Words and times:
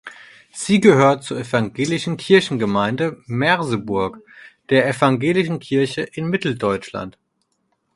Sie 0.51 0.79
gehört 0.79 1.23
zur 1.23 1.37
evangelischen 1.39 2.17
Kirchengemeinde 2.17 3.21
Merseburg 3.27 4.17
der 4.71 4.87
Evangelischen 4.87 5.59
Kirche 5.59 6.01
in 6.01 6.25
Mitteldeutschland. 6.27 7.19